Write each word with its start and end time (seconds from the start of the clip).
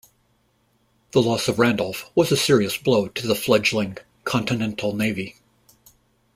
The 1.11 1.21
loss 1.21 1.47
of 1.47 1.59
"Randolph" 1.59 2.09
was 2.15 2.31
a 2.31 2.35
serious 2.35 2.75
blow 2.75 3.07
to 3.09 3.27
the 3.27 3.35
fledgling 3.35 3.99
Continental 4.23 4.95
Navy. 4.95 5.35